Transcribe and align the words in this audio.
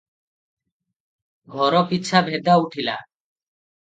ଘରପିଛା 1.57 2.23
ଭେଦା 2.31 2.57
ଉଠିଲା। 2.65 2.97